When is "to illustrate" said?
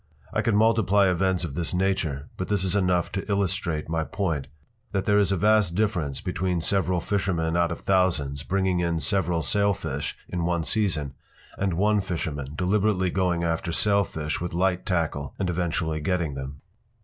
3.11-3.87